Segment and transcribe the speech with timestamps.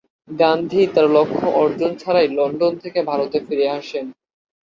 [0.33, 4.05] গান্ধী তাঁর লক্ষ্য অর্জন ছাড়াই লন্ডন থেকে ভারতে ফিরে আসেন।